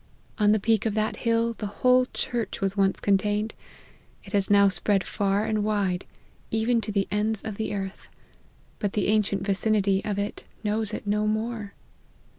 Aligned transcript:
On 0.39 0.51
the 0.51 0.59
peak 0.59 0.87
of 0.87 0.95
that 0.95 1.17
hill 1.17 1.53
the 1.53 1.67
whole 1.67 2.07
church 2.11 2.59
was 2.59 2.75
once 2.75 2.99
contained; 2.99 3.53
it 4.23 4.33
has 4.33 4.49
now 4.49 4.67
spread 4.67 5.03
far 5.03 5.45
and 5.45 5.63
wide, 5.63 6.05
even 6.49 6.81
to 6.81 6.91
the 6.91 7.07
ends 7.11 7.43
of 7.43 7.53
the 7.55 7.75
earth; 7.75 8.09
but 8.79 8.93
the 8.93 9.09
ancient 9.09 9.43
vicinity 9.45 10.03
of 10.03 10.17
it 10.17 10.43
knows 10.63 10.91
it 10.91 11.05
no 11.05 11.27
more. 11.27 11.73